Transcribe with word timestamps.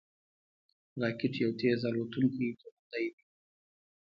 راکټ 1.01 1.33
یو 1.43 1.51
تېز 1.59 1.79
الوتونکی 1.89 2.47
توغندی 2.59 3.07
دی 3.15 3.23